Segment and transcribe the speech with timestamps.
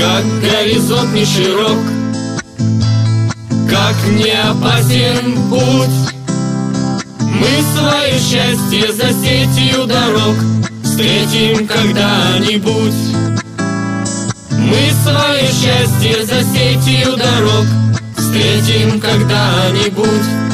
[0.00, 1.76] Как горизонт не широк
[3.68, 6.14] Как не опасен путь.
[7.18, 10.36] Мы свое счастье за сетью дорог
[10.82, 12.94] Встретим когда-нибудь.
[14.52, 17.66] Мы свое счастье за сетью дорог
[18.16, 20.49] Встретим когда-нибудь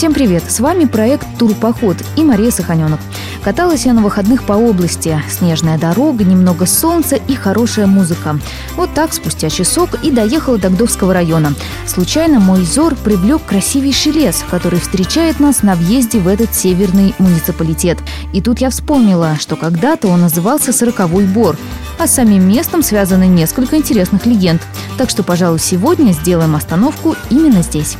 [0.00, 0.50] Всем привет!
[0.50, 2.98] С вами проект «Турпоход» и Мария Саханенок.
[3.44, 5.22] Каталась я на выходных по области.
[5.28, 8.38] Снежная дорога, немного солнца и хорошая музыка.
[8.76, 11.52] Вот так, спустя часок, и доехала до Гдовского района.
[11.86, 17.98] Случайно мой взор привлек красивейший лес, который встречает нас на въезде в этот северный муниципалитет.
[18.32, 21.58] И тут я вспомнила, что когда-то он назывался «Сороковой бор»,
[21.98, 24.62] а с самим местом связаны несколько интересных легенд.
[24.96, 27.98] Так что, пожалуй, сегодня сделаем остановку именно здесь.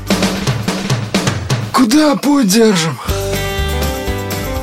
[1.81, 2.99] Куда путь держим?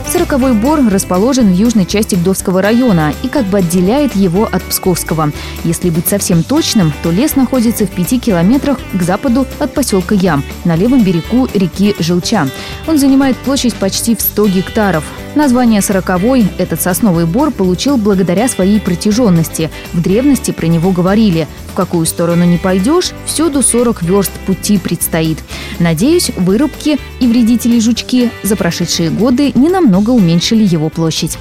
[0.07, 5.31] Сороковой бор расположен в южной части Гдовского района и как бы отделяет его от Псковского.
[5.63, 10.43] Если быть совсем точным, то лес находится в пяти километрах к западу от поселка Ям,
[10.63, 12.47] на левом берегу реки Желча.
[12.85, 15.03] Он занимает площадь почти в 100 гектаров.
[15.37, 19.69] Название «сороковой» этот сосновый бор получил благодаря своей протяженности.
[19.93, 25.37] В древности про него говорили– в какую сторону не пойдешь, всюду 40 верст пути предстоит.
[25.77, 31.37] Надеюсь, вырубки и вредители жучки за прошедшие годы ненамного уменьшили его площадь.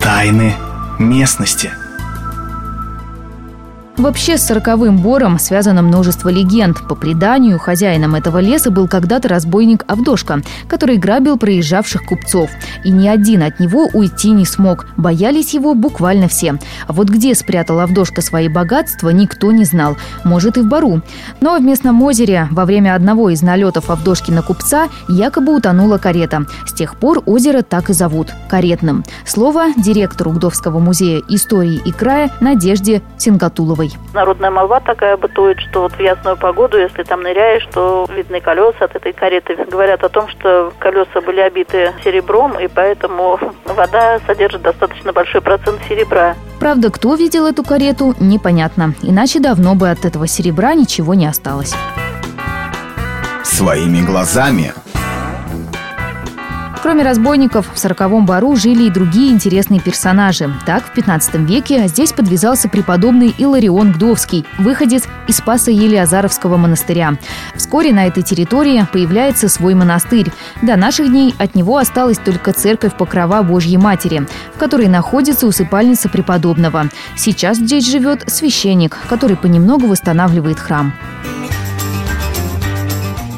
[0.00, 0.54] Тайны
[0.98, 1.70] местности–
[3.96, 6.76] Вообще с сороковым бором связано множество легенд.
[6.88, 12.50] По преданию, хозяином этого леса был когда-то разбойник Авдошка, который грабил проезжавших купцов.
[12.84, 14.86] И ни один от него уйти не смог.
[14.96, 16.58] Боялись его буквально все.
[16.88, 19.96] А вот где спрятал Авдошка свои богатства, никто не знал.
[20.24, 21.00] Может и в Бару.
[21.40, 26.46] Но в местном озере во время одного из налетов Авдошки на купца якобы утонула карета.
[26.66, 29.04] С тех пор озеро так и зовут– Каретным.
[29.26, 33.83] Слово директору Гдовского музея истории и края Надежде Сингатуловой.
[33.84, 33.92] Новой.
[34.12, 38.84] Народная молва такая бытует, что вот в ясную погоду, если там ныряешь, то видны колеса
[38.84, 39.56] от этой кареты.
[39.70, 45.80] Говорят о том, что колеса были обиты серебром, и поэтому вода содержит достаточно большой процент
[45.88, 46.34] серебра.
[46.60, 48.94] Правда, кто видел эту карету, непонятно.
[49.02, 51.74] Иначе давно бы от этого серебра ничего не осталось.
[53.42, 54.72] Своими глазами
[56.84, 60.52] Кроме разбойников, в сороковом бару жили и другие интересные персонажи.
[60.66, 67.16] Так, в 15 веке здесь подвязался преподобный Иларион Гдовский, выходец из Спаса Елиазаровского монастыря.
[67.54, 70.30] Вскоре на этой территории появляется свой монастырь.
[70.60, 76.10] До наших дней от него осталась только церковь Покрова Божьей Матери, в которой находится усыпальница
[76.10, 76.90] преподобного.
[77.16, 80.92] Сейчас здесь живет священник, который понемногу восстанавливает храм.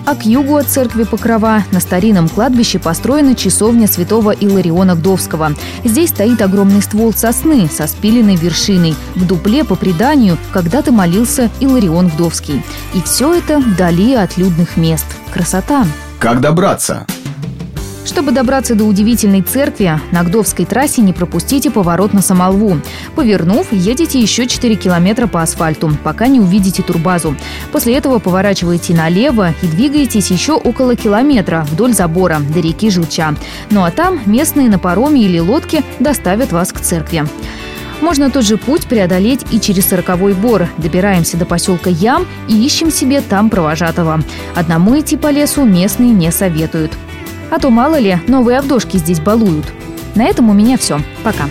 [0.06, 5.54] А к югу от церкви Покрова на старинном кладбище построена часовня святого Илариона Гдовского.
[5.82, 8.94] Здесь стоит огромный ствол сосны со спиленной вершиной.
[9.16, 12.62] В дупле, по преданию, когда-то молился Иларион Гдовский.
[12.94, 15.06] И все это вдали от людных мест.
[15.34, 15.84] Красота!
[16.20, 17.04] Как добраться?
[18.06, 22.80] Чтобы добраться до удивительной церкви, на Гдовской трассе не пропустите поворот на Самолву.
[23.16, 27.34] Повернув, едете еще 4 километра по асфальту, пока не увидите турбазу.
[27.72, 33.34] После этого поворачиваете налево и двигаетесь еще около километра вдоль забора до реки Жилча.
[33.70, 37.24] Ну а там местные на пароме или лодке доставят вас к церкви.
[38.00, 40.68] Можно тот же путь преодолеть и через сороковой бор.
[40.78, 44.22] Добираемся до поселка Ям и ищем себе там провожатого.
[44.54, 46.92] Одному идти по лесу местные не советуют.
[47.50, 49.66] А то, мало ли, новые Авдошки здесь балуют.
[50.14, 51.00] На этом у меня все.
[51.22, 51.44] Пока.